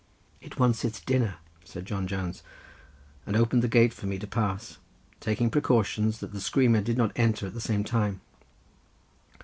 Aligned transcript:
"It 0.41 0.57
wants 0.57 0.83
its 0.83 0.99
dinner," 0.99 1.35
said 1.63 1.85
John 1.85 2.07
Jones, 2.07 2.41
and 3.27 3.35
opened 3.35 3.61
the 3.61 3.67
gate 3.67 3.93
for 3.93 4.07
me 4.07 4.17
to 4.17 4.25
pass, 4.25 4.79
taking 5.19 5.51
precautions 5.51 6.21
that 6.21 6.33
the 6.33 6.41
screamer 6.41 6.81
did 6.81 6.97
not 6.97 7.11
enter 7.15 7.45
at 7.45 7.53
the 7.53 7.61
same 7.61 7.83
time. 7.83 8.19